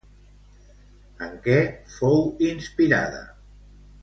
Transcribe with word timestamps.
En 1.25 1.35
què 1.49 1.59
fou 1.99 2.21
inspirada? 2.49 3.23